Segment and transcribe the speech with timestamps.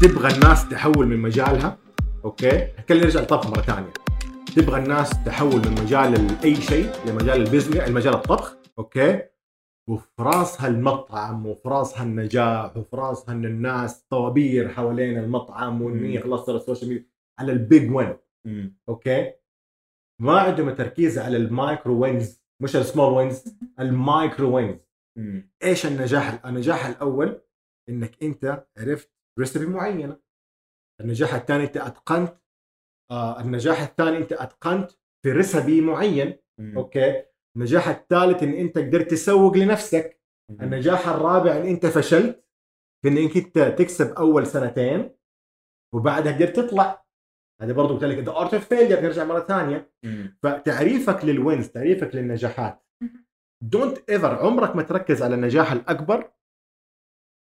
[0.00, 1.78] تبغى الناس تحول من مجالها
[2.24, 3.92] okay؟ خلينا نرجع للطبخ مرة ثانية.
[4.56, 9.22] تبغى الناس تحول من مجال أي شيء لمجال ال business المجال الطبخ okay؟
[9.88, 16.20] وفي راسها المطعم وفي راسها النجاح وفي راسها إن الناس طوابير حوالين المطعم وإن هي
[16.20, 17.06] خلاص صار ال social media
[17.38, 18.16] على ال big win.
[18.88, 19.32] okay؟
[20.20, 23.44] ما عندهم التركيز على ال micro wins مش ال small wins
[23.80, 24.78] ال micro wins.
[25.62, 27.40] إيش النجاح النجاح الأول؟
[27.88, 29.10] إنك أنت عرفت
[29.40, 30.20] recipe معينة.
[31.00, 32.36] النجاح الثاني انت اتقنت
[33.10, 34.90] آه النجاح الثاني انت اتقنت
[35.22, 36.38] في recipe معين.
[36.60, 36.78] مم.
[36.78, 37.24] okay؟
[37.56, 40.20] النجاح الثالث ان انت قدرت تسوق لنفسك.
[40.50, 40.60] مم.
[40.60, 42.44] النجاح الرابع ان انت فشلت
[43.02, 45.16] في انك انت تكسب أول سنتين
[45.94, 47.04] وبعدها قدرت تطلع.
[47.62, 49.92] هذا برضه قلت لك the art of failure نرجع مرة ثانية.
[50.04, 50.38] مم.
[50.42, 52.86] فتعريفك لل wins تعريفك للنجاحات.
[53.62, 56.32] don't ever عمرك ما تركز على النجاح الأكبر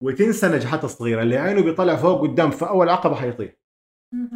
[0.03, 3.53] وتنسى النجاحات الصغيره اللي عينه يطلع فوق قدام في اول عقبه حيطيح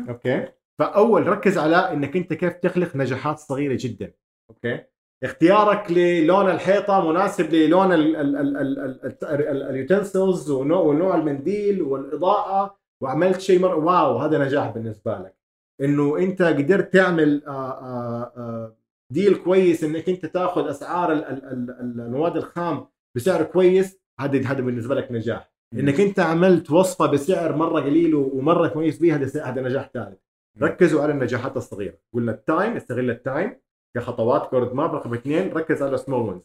[0.10, 0.48] okay
[0.80, 4.14] فاول ركز على انك انت كيف تخلق نجاحات صغيره جدا
[4.50, 4.84] okay
[5.24, 11.16] اختيارك للون الحيطه مناسب للون ال- ال- ال- ال- ال- ال- ال- ال utensils ونوع
[11.16, 13.76] المنديل والاضاءه وعملت شيء مر...
[13.76, 15.36] wow هذا نجاح بالنسبة لك
[15.82, 18.76] انه انت قدرت تعمل آه، آه، آه،
[19.14, 24.40] deal كويس انك انت تاخذ اسعار ال- ال- ال- ال- المواد الخام بسعر كويس هذا
[24.48, 29.44] هذا بالنسبة لك نجاح إنك أنت عملت وصفة بسعر مرة قليل ومرة كويس بيها هذا
[29.44, 30.20] هذا نجاح ثالث.
[30.62, 31.98] ركزوا على النجاحات الصغيرة.
[32.14, 33.62] قلنا ال time استغل ال time
[33.96, 36.42] كخطوات ك road map رقم اثنين ركز على small wins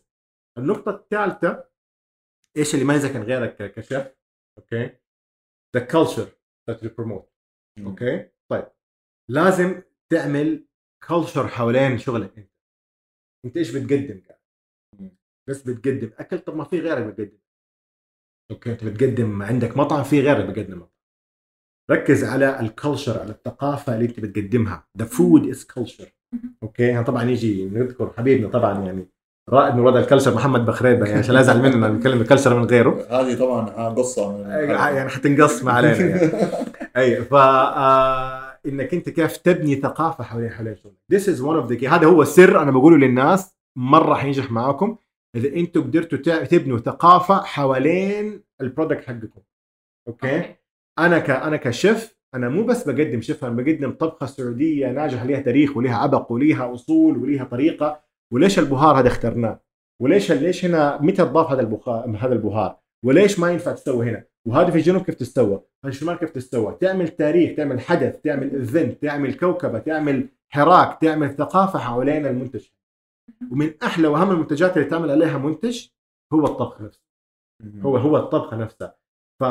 [0.59, 1.65] النقطة الثالثة
[2.57, 4.07] إيش اللي يميزك عن غيرك ك chef؟
[4.59, 4.91] okay؟
[5.77, 6.29] the culture
[6.71, 7.27] you promote.
[7.79, 7.87] مم.
[7.87, 8.67] okay؟ طيب.
[9.29, 10.67] لازم تعمل
[11.09, 12.51] culture حوالين شغلك أنت.
[13.45, 15.17] أنت إيش بتقدم قاعد.
[15.49, 17.39] بس بتقدم أكل؟ طب ما في غيرك بتقدم.
[18.51, 18.73] okay.
[18.73, 20.97] أنت بتقدم عندك مطعم في غيرك بيقدم مطعم
[21.91, 24.87] ركز على ال culture على الثقافة اللي أنت بتقدمها.
[24.99, 26.12] the food is culture
[26.62, 26.83] okay.
[26.83, 29.09] يعني طبعا يجي نذكر حبيبنا طبعا يعني
[29.51, 31.06] رائد من رواد ال culture محمد بخريبة.
[31.06, 33.06] يعني عشان لا يزعل مننا نتكلم ال culture من غيره.
[33.21, 36.33] هذه طبعا قصة يعني حتنقص ما علينا يعني.
[36.97, 40.97] أي ف آه، إنك أنت كيف تبني ثقافة حوالين حوالين شغلك.
[41.15, 41.93] This is one of the key.
[41.93, 43.56] هذا هو السر أنا بقوله للناس.
[43.77, 44.97] مرة حينجح معاكم.
[45.37, 49.41] إذا أنتم قدرتوا تبنوا ثقافة حوالين ال product حقكم.
[50.09, 50.56] okay؟
[50.99, 55.41] أنا ك أنا كشيف أنا مو بس بقدم شيف أنا بقدم طبخة سعودية ناجحة ليها
[55.41, 58.01] تاريخ وليها عبق وليها أصول وليها طريقة.
[58.33, 59.61] وليش البهار هذا اخترناه؟
[60.03, 64.71] وليش ليش هنا متى تضاف هذا البهار هذا البهار؟ وليش ما ينفع تسوي هنا؟ وهذا
[64.71, 69.35] في الجنوب كيف تستوى؟ في الشمال كيف تستوى؟ تعمل تاريخ تعمل حدث تعمل event تعمل
[69.35, 72.67] كوكبة تعمل حراك تعمل ثقافة حوالين المنتج
[73.53, 75.87] ومن أحلى وأهم المنتجات اللي تعمل عليها منتج
[76.32, 77.03] هو الطبخ نفسه.
[77.82, 78.97] هو هو الطبخه نفسها
[79.41, 79.44] ف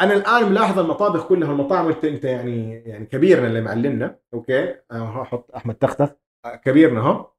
[0.00, 5.50] أنا الآن ملاحظ المطابخ كلها المطاعم انت أنت يعني يعني كبيرنا اللي معلمنا okay؟ أحط
[5.54, 6.08] أحمد تختخ.
[6.44, 7.30] أه، كبيرنا اهو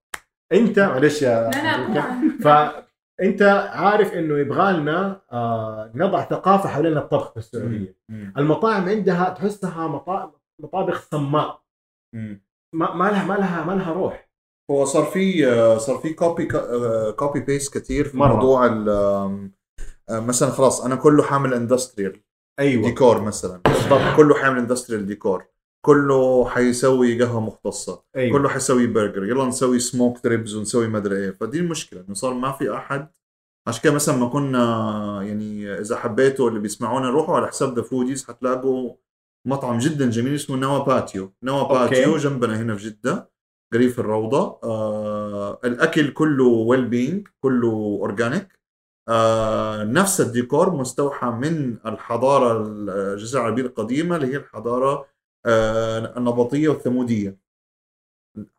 [0.54, 1.50] انت معلش يا
[2.44, 3.42] فانت
[3.74, 7.96] عارف إنه يبغى لنا آه نضع ثقافة حوالين الطبخ في السعودية.
[8.38, 11.64] المطاعم عندها تحسها مطا- مطابخ صماء.
[12.74, 14.30] ما لها ما لها ما لها روح.
[14.74, 15.44] هو صار في
[15.80, 16.48] صار في copy
[17.12, 18.18] copy paste كثير في.
[18.18, 18.68] موضوع
[20.10, 22.22] مثلا خلاص أنا كله حامل industrial
[22.60, 22.84] أيوه.
[22.84, 23.62] ديكور مثلا.
[23.66, 24.18] بالضبط.
[24.18, 25.46] كله حامل industrial décor
[25.86, 28.04] كله حيسوي قهوه مختصة.
[28.16, 28.38] أيوه.
[28.38, 31.32] كله حيسوي برجر يلا نسوي smoked ribs ونسوي مدري إيه.
[31.32, 33.10] فدي المشكلة إنه صار ما في أحد.
[33.68, 34.60] عشان كده مثلا ما كنا
[35.24, 38.96] يعني إذا حبيتوا اللي بيسمعونا روحوا على حساب the foodies حتلاقوا
[39.48, 41.96] مطعم جدا جميل اسمه نوا باتيو نوا okay.
[41.96, 43.33] باتيو جنبنا هنا في جدة.
[43.74, 48.60] قريب في الروضة آه الأكل كله well being كله organic
[49.10, 55.06] آه نفس الديكور مستوحى من الحضارة الجزيرة العربية القديمة اللي هي الحضارة
[55.46, 57.44] آه النبطية والثمودية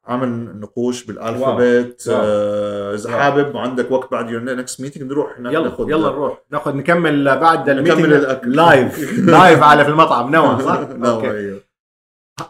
[0.05, 2.09] عمل نقوش بال alphabet.
[2.11, 3.19] آه إذا wow.
[3.21, 7.25] حابب وعندك وقت بعد your next meeting نروح هناك يلا ناخذ يلا نروح ناخذ نكمل
[7.39, 8.53] بعد نكمل الأكل.
[8.57, 11.31] live live على في المطعم نوى صح؟ okay.
[11.31, 11.61] أيوه.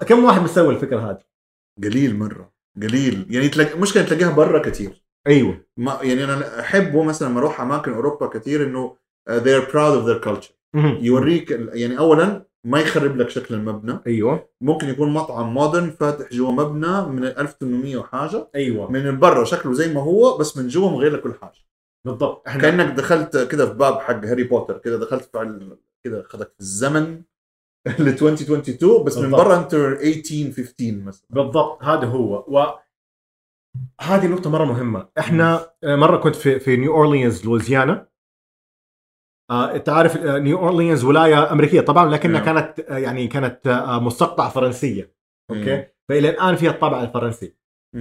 [0.06, 1.21] كم واحد مسوي الفكرة هذه؟
[1.85, 3.26] قليل مرة قليل.
[3.31, 5.65] يعني تلاقي مشكله تلاقيها برا كثير أيوه.
[5.76, 8.97] ما يعني أنا احبه مثلا لما أروح أماكن أوروبا كثير إنه
[9.31, 10.53] uh, they are proud of their culture.
[10.75, 13.99] يوريك يعني اولا ما يخرب لك شكل المبنى.
[14.06, 14.49] أيوه.
[14.61, 18.50] ممكن يكون مطعم modern فاتح جوا مبنى من 1800 وحاجة.
[18.55, 18.91] أيوه.
[18.91, 21.65] من برا شكله زي ما هو بس من جوا مغير لك كل حاجة.
[22.06, 22.49] بالضبط.
[22.49, 26.61] إحنا كأنك دخلت كده في باب حق هاري بوتر كده دخلت في كده خدك في
[26.61, 27.23] الزمن.
[27.99, 29.41] ل 2022 بس من بالضبط.
[29.41, 32.45] برا انت 1815 مثلا بالضبط هذا هو.
[32.49, 32.65] و
[34.01, 38.09] هذه نقطة مرة مهمة، إحنا آه، مرة كنت في في نيو أورلينز لويزيانا.
[39.51, 42.45] آه، انت عارف آه، نيو اورليانز ولاية أمريكية طبعا لكنها نعم.
[42.45, 45.15] كانت آه، يعني كانت آه، مستقطعه فرنسية.
[45.51, 47.55] okay؟ فإلى الآن فيها الطابع الفرنسي.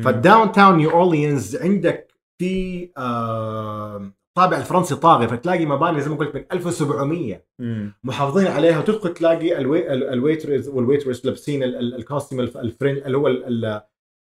[0.03, 2.89] فال downtown نيو اورليانز عندك في
[4.37, 7.93] آه، طابع الفرنسي طاغي فتلاقي مباني زي ما قلت من 1700 مم.
[8.03, 9.93] محافظين عليها وتدخل تلاقي ال wai...
[9.93, 13.17] ال- ال waiters وال waiters لابسين ال- ال- ال costume ال f- ال French اللي
[13.17, 13.81] هو ال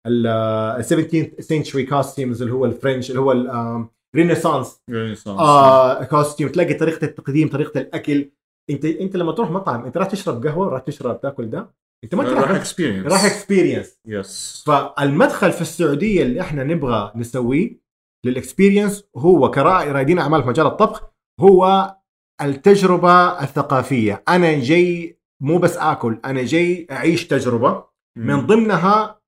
[0.08, 5.40] ال 17th century costumes اللي هو ال French اللي هو الرينيسانس رينيسانس.
[5.40, 8.32] آه تلاقي طريقة التقديم طريقة الأكل.
[8.70, 11.70] أنت أنت لما تروح مطعم أنت راح تشرب قهوة راح تشرب تاكل ده؟
[12.04, 17.12] أنت ما انت راح راح اكسبيرينس راح اكسبيرينس يس فالمدخل في السعودية اللي إحنا نبغى
[17.16, 17.89] نسويه
[18.26, 21.95] لل experience هو كرا- رائدين أعمال في مجال الطبخ هو
[22.42, 24.24] التجربة الثقافية.
[24.30, 27.89] أنا جاي مو بس آكل أنا جاي أعيش تجربة.
[28.18, 29.19] من ضمنها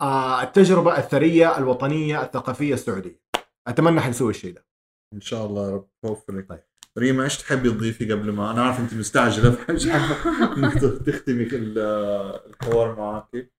[0.00, 3.20] آه، التجربة الثرية الوطنية الثقافية السعودية.
[3.68, 4.66] أتمنى حنسوي الشيء ده.
[5.14, 5.88] إن شاء الله يا رب.
[6.06, 6.62] hopefully طيب.
[6.98, 9.50] ريما إيش تحبي تضيفي قبل ما؟ أنا عارف أنت مستعجلة.
[9.50, 10.16] فمش حابه
[10.56, 10.74] انك
[11.06, 11.78] تختمي ال-
[12.50, 13.52] الحوار معك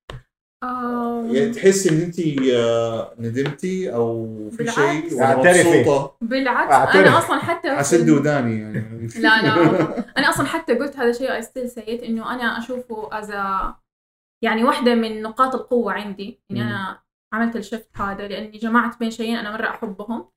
[1.34, 2.20] يعني تحسي إن انت
[2.52, 4.66] آه، ندمتي أو في.
[4.70, 5.80] شيء اعترفي.
[5.80, 6.96] مبسوطة بالعكس أعترف.
[7.06, 10.18] أنا أصلا حتى ال- وداني يعني لا لا.
[10.18, 13.30] أنا أصلا حتى قلت هذا الشيء I still said إنه أنا أشوفه as
[14.44, 16.62] يعني واحدة من نقاط القوة عندي إني.
[16.62, 16.98] أنا
[17.34, 20.28] عملت ال shift هذا لأني جمعت بين شيئين أنا مرة أحبهم.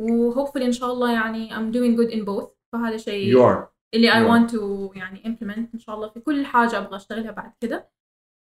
[0.00, 3.58] و hopefully إن شاء الله يعني I'm doing good in both فهذا شيء you are
[3.94, 4.28] اللي I Yeah.
[4.30, 7.90] want to يعني implement إن شاء الله في كل حاجة أبغى أشتغلها بعد كده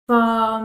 [0.08, 0.12] ف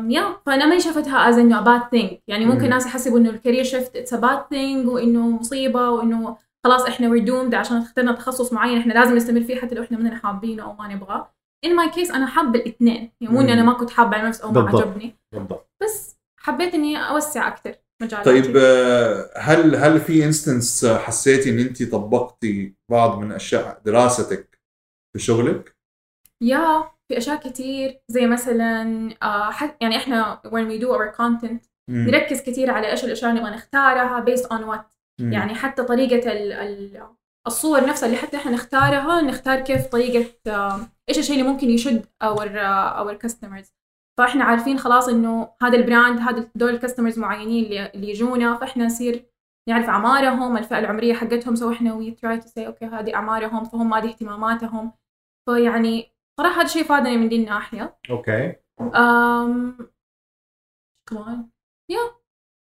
[0.10, 2.14] yeah فأنا ما شفتها as انه bad thing.
[2.28, 2.70] يعني ممكن مم.
[2.70, 7.26] ناس يحسبوا إنه ال career shift it's bad thing وإنه مصيبة وإنه خلاص إحنا we're
[7.26, 10.74] doomed عشان اخترنا تخصص معين إحنا لازم نستمر فيه حتى لو إحنا مننا حابينه أو
[10.74, 11.32] ما نبغاه.
[11.66, 13.12] In my case أنا حابة الاثنين.
[13.22, 14.82] يعني مو إني أنا ما كنت حابة على نفس أو ما بالضبط.
[14.82, 15.16] عجبني.
[15.34, 15.70] بالضبط.
[15.84, 18.42] بس حبيت إني أوسع أكثر مجالاتي.
[18.42, 24.60] طيب آه، هل هل في instance حسيتي إن أنت طبقتي بعض من أشياء دراستك
[25.14, 25.76] في شغلك؟
[26.42, 32.08] yeah في أشياء كتير زي مثلا آه يعني إحنا when we do our content مم.
[32.10, 35.34] نركز كثير على إيش الأشياء اللي نبغى نختارها based on what مم.
[35.34, 37.04] يعني حتى طريقة ال ال
[37.48, 40.80] الصور نفسها اللي حتى إحنا نختارها نختار كيف طريقة آه،
[41.10, 43.74] إيش الشيء اللي ممكن يشد our our customers
[44.18, 48.56] فإحنا عارفين خلاص إنه هذا ال brand هذا دول ال customers معينين اللي, اللي يجونا
[48.56, 49.26] فإحنا نصير
[49.70, 53.94] نعرف أعمارهم الفئة العمرية حقتهم so إحنا we try to see okay هذه أعمارهم فهم
[53.94, 54.92] هذه اهتماماتهم
[55.50, 57.98] فيعني صراحة هذا الشيء فادني من دي الناحية.
[58.10, 58.56] Okay.
[58.96, 59.78] أم
[61.10, 61.50] كمان؟
[61.90, 61.98] yeah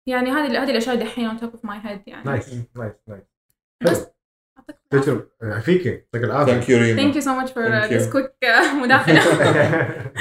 [0.08, 2.24] يعني هذه هذه الأشياء دحين on top of my head يعني.
[2.24, 3.22] نايس نايس نايس
[3.82, 4.06] بس
[4.56, 4.78] العافية.
[4.90, 6.52] تجربه فيك يعطيك العافية.
[6.52, 7.98] Thank you ريما Thank you so much for uh, Thank you.
[7.98, 9.20] this quick uh, مداخلة.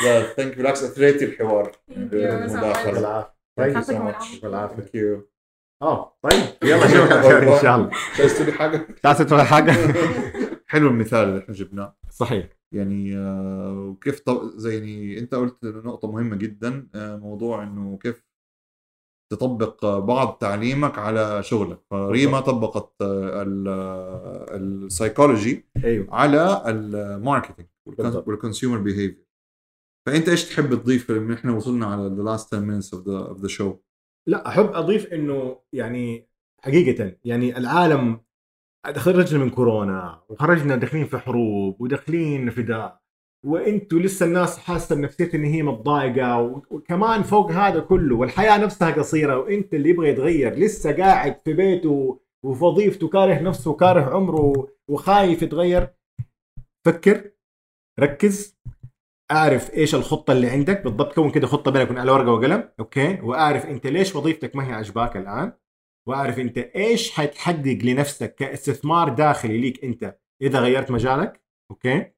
[0.06, 2.94] لا thank بالعكس اثريتي الحوار Thank you so مداخلة.
[2.94, 2.98] much.
[2.98, 3.32] العافية.
[3.32, 4.16] Thank طيب you so يعطيكم much.
[4.16, 4.42] العافية.
[4.42, 4.84] بالعافية.
[4.84, 5.26] Thank you.
[5.82, 6.44] آه طيب.
[6.64, 7.90] يلا اشوفك على خير إن شاء الله.
[8.28, 8.52] تقولي
[9.44, 9.74] حاجة؟ حاجة؟
[10.68, 11.98] حلو المثال اللي إحنا جبناه.
[12.10, 12.46] صحيح.
[12.74, 14.42] يعني آه، وكيف طب...
[14.56, 18.26] زي يعني أنت قلت نقطة مهمة جدا آه، موضوع إنه كيف
[19.32, 21.80] تطبق بعض تعليمك على شغلك.
[21.90, 23.68] فريما طبقت آه، ال-
[24.86, 26.08] السايكولوجي أيوه.
[26.16, 28.28] على ال marketing بالضبط.
[28.28, 29.26] وال consumer behavior
[30.08, 33.42] فأنت إيش تحب تضيف من إحنا وصلنا على the last 10 minutes of the of
[33.48, 33.74] the show.
[34.28, 36.30] لا أحب أضيف إنه يعني
[36.62, 38.22] حقيقة يعني العالم
[38.94, 43.06] خرجنا من كورونا وخرجنا داخلين في حروب وداخلين في ده
[43.46, 49.38] وانتوا لسه الناس حاسة بنفسيتها إن هي متضايقة وكمان فوق هذا كله والحياة نفسها قصيرة
[49.40, 55.42] وانت اللي يبغى يتغير لسه قاعد في بيته وفي وظيفته كاره نفسه وكاره عمره وخايف
[55.42, 55.88] يتغير.
[56.86, 57.32] فكر
[58.00, 58.58] ركز
[59.32, 63.20] اعرف إيش الخطة اللي عندك بالضبط كون كده خطة بينك وبين ورقة وقلم okay?
[63.22, 65.52] وأعرف أنت ليش وظيفتك ما هي عجباك الآن.
[66.08, 71.44] وأعرف أنت إيش حتحقق لنفسك كاستثمار داخلي ليك أنت إذا غيرت مجالك.
[71.72, 72.12] okay?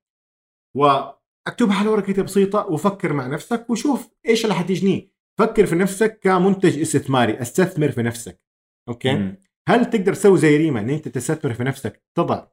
[0.75, 5.11] واكتبها على ورقه بسيطة وفكر مع نفسك وشوف إيش اللي حتجنيه.
[5.39, 8.41] فكر في نفسك كمنتج استثماري استثمر في نفسك.
[8.89, 9.41] أوكي؟ مم.
[9.67, 12.47] هل تقدر تسوي زي ريما إن أنت تستثمر في نفسك؟ تضع.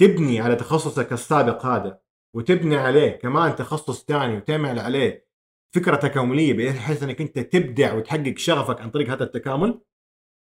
[0.00, 2.00] تبني على تخصصك السابق هذا
[2.36, 5.28] وتبني عليه كمان تخصص ثاني وتعمل عليه.
[5.74, 9.80] فكره تكامليه بحيث إنك أنت تبدع وتحقق شغفك عن طريق هذا التكامل.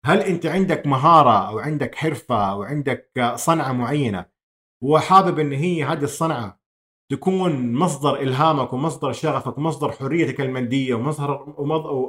[0.04, 4.26] هل أنت عندك مهارة أو عندك حرفة أو عندك صنعة معينة؟
[4.82, 6.60] وحابب إن هي هذه الصنعة
[7.10, 11.54] تكون مصدر إلهامك ومصدر شغفك ومصدر حريتك المادية ومصدر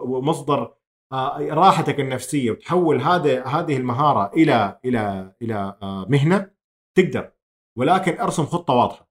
[0.05, 0.73] ومصدر
[1.13, 6.51] آه، راحتك النفسية وتحول هذا هذه المهارة إلى إلى إلى آه، مهنة؟
[6.97, 7.31] تقدر.
[7.77, 9.09] ولكن ارسم خطة واضحة.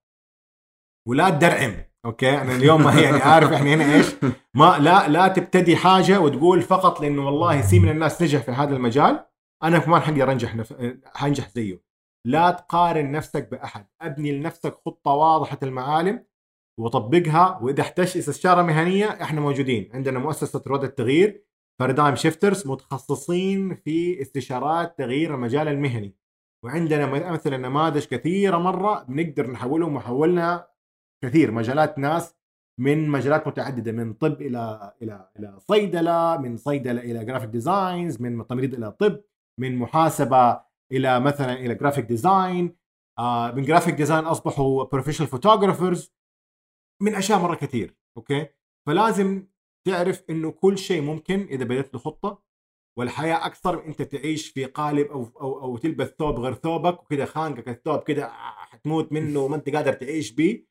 [1.07, 1.90] ولا تدرعم.
[2.05, 4.05] okay أنا اليوم ما يعني عارف إحنا هنا إيش؟
[4.53, 8.75] ما لا لا تبتدي حاجة وتقول فقط لأنه والله سي من الناس نجح في هذا
[8.75, 9.25] المجال
[9.63, 10.73] أنا كمان حقدر أنجح نف...
[11.15, 11.81] حنجح زيه.
[12.27, 13.87] لا تقارن نفسك بأحد.
[14.01, 16.25] أبني لنفسك خطة واضحة المعالم
[16.79, 19.89] وطبقها وإذا احتجت استشاره مهنية إحنا موجودين.
[19.93, 21.45] عندنا مؤسسة رواد التغيير
[21.79, 26.15] Paradigm Shifters متخصصين في استشارات تغيير المجال المهني.
[26.65, 30.70] وعندنا مثلا نماذج كثيرة مرة بنقدر نحولهم وحولنا
[31.23, 32.35] كثير مجالات ناس
[32.79, 38.47] من مجالات متعددة من طب إلى إلى إلى صيدلة من صيدلة إلى graphic designs من
[38.47, 39.21] تمريض إلى طب
[39.59, 40.61] من محاسبة
[40.91, 42.75] إلى مثلا إلى graphic design
[43.19, 46.13] آه من graphic design أصبحوا professional photographers
[47.01, 48.47] من أشياء مرة كثير okay?
[48.87, 49.47] فلازم
[49.87, 52.43] تعرف إنه كل شيء ممكن إذا بدأت له خطه
[52.97, 57.69] والحياة أكثر أنت تعيش في قالب أو أو أو تلبس ثوب غير ثوبك وكذا خانقك
[57.69, 58.27] الثوب كذا
[58.69, 60.63] حتموت منه وما أنت قادر تعيش به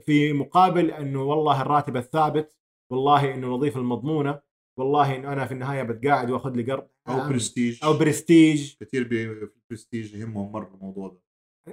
[0.00, 2.56] في مقابل إنه والله الراتب الثابت
[2.90, 4.40] والله إنه الوظيفة المضمونة
[4.78, 6.88] والله إنه أنا في النهاية بتقاعد وأخذ لي قرض.
[7.08, 11.18] أو برستيج أو برستيج كثير في البرستيج يهمهم مرة الموضوع ده.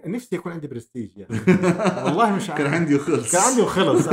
[0.05, 1.33] نفسي يكون عندي برستيج يعني
[2.05, 2.61] والله مش عارف.
[2.61, 4.07] كان عندي وخلص كان عندي وخلص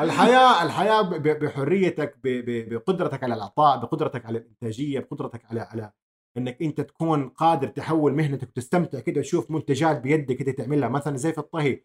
[0.00, 5.92] الحياة الحياة بحريتك بقدرتك على العطاء بقدرتك على الإنتاجية بقدرتك على على
[6.36, 10.88] إنك أنت تكون قادر تحول مهنتك وتستمتع كده تشوف منتجات بيدك كده تعملها.
[10.88, 11.82] مثلا زي في الطهي.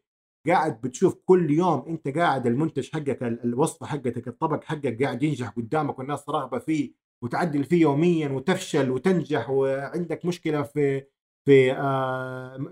[0.48, 6.00] قاعد بتشوف كل يوم انت قاعد المنتج حقك الوصفة حقتك الطبق حقك قاعد ينجح قدامك
[6.00, 11.04] والناس راغبه فيه وتعدل فيه يوميا وتفشل وتنجح وعندك مشكلة في
[11.46, 11.72] في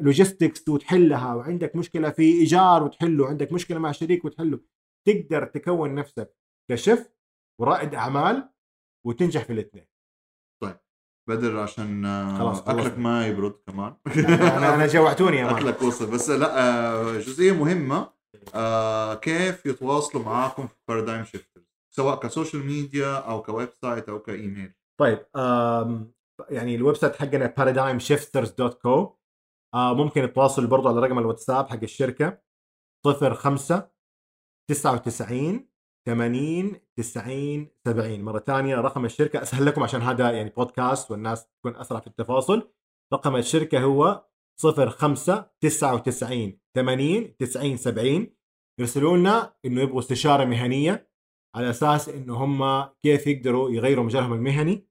[0.02, 4.60] لوجيستكس وتحلها وعندك مشكلة في إيجار وتحله وعندك مشكلة مع شريك وتحله.
[5.08, 6.36] تقدر تكون نفسك
[6.72, 7.10] كشف
[7.62, 8.50] ورائد أعمال
[9.06, 9.93] وتنجح في الاثنين.
[11.30, 12.04] بدر عشان
[12.38, 13.96] خلاص أكلك ما يبرد كمان.
[14.18, 16.12] أنا أنا جوعتوني يا أكلك وصل.
[16.12, 18.14] بس لا جزئية مهمة
[19.16, 21.64] كيف يتواصلوا معاكم في Paradigm Shifters
[21.96, 24.74] سواء ك social media أو ك website أو كإيميل.
[25.00, 25.26] طيب
[26.50, 28.90] يعني ال website حقنا paradigmshifters.co
[29.76, 32.38] آه ممكن تتواصل برضو على رقم الواتساب حق الشركة
[33.06, 33.90] 05
[34.72, 35.68] 99
[36.06, 41.76] 80 90 70 مرة ثانية رقم الشركة أسهل لكم عشان هذا يعني بودكاست والناس تكون
[41.76, 42.72] أسرع في التواصل
[43.14, 44.26] رقم الشركة هو
[44.58, 48.28] 05 99 80 90 70
[48.80, 51.10] يرسلوا لنا إنه يبغوا استشارة مهنية
[51.56, 54.88] على أساس إنه هم كيف يقدروا يغيروا مجالهم المهني.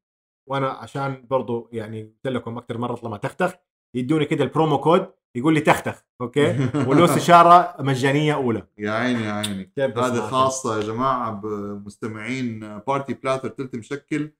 [0.48, 3.54] وأنا عشان برضو يعني قلت لكم أكثر مرة لما تختخ
[3.96, 6.68] يدوني كده ال promo code يقول لي تختخ okay?
[6.88, 8.66] ولو استشارة مجانية أولى.
[8.78, 9.72] يا عيني يا عيني.
[9.78, 14.32] هذا خاصة يا جماعة بمستمعين Party Platter تلت مشكل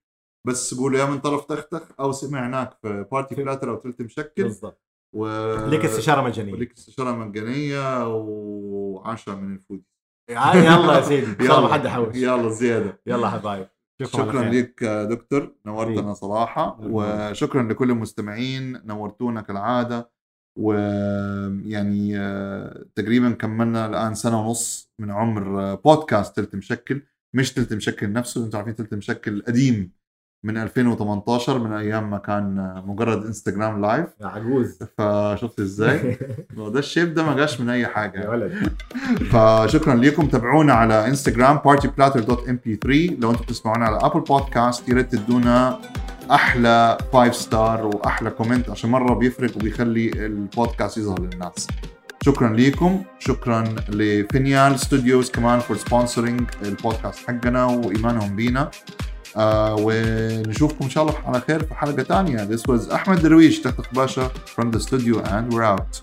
[0.46, 4.82] بس قولوا يا من طرف تختخ أو سمعناك في Party Platter أو تلت مشكل بالضبط.
[5.16, 5.26] و...
[5.66, 6.54] ليك استشارة مجانية.
[6.54, 9.82] ليك استشارة مجانية وعشرة من ال food
[10.30, 11.44] يلا يا سيدي.
[11.44, 11.60] يلا.
[11.60, 13.00] ما حد يحوش يلا زيادة.
[13.06, 13.68] يلا حبايب
[14.02, 14.84] شكرا لك.
[14.84, 16.78] دكتور نورتنا صراحة.
[16.80, 20.11] وشكرا لكل المستمعين نورتونا كالعادة.
[20.58, 27.02] ويعني آه، تقريبا كملنا الآن سنة ونص من عمر بودكاست تلت مشكل
[27.34, 29.90] مش تلت مشكل نفسه أنتم عارفين تلت مشكل قديم
[30.44, 34.06] من 2018 من أيام ما كان مجرد إنستغرام live.
[34.20, 36.18] يا عجوز فشفت إزاي؟
[36.72, 38.20] ده الشيب ده ما جاش من أي حاجة.
[38.20, 38.52] يا ولد.
[39.32, 42.86] فشكرا لكم تابعونا على إنستغرام partyplatter.mp3
[43.20, 45.78] لو أنتم بتسمعونا على Apple Podcast يا ريت تدونا
[46.32, 51.68] أحلى 5 star وأحلى comment عشان مرة بيفرق وبيخلي البودكاست يظهر للناس.
[52.24, 58.70] شكرا لكم شكرا ل Vinyl Studios كمان for sponsoring ال podcast حقنا وإيمانهم بينا.
[59.36, 63.94] آه ونشوفكم إن شاء الله على خير في حلقة ثانية This was أحمد درويش تختخ
[63.94, 66.00] باشا from the studio and we're out.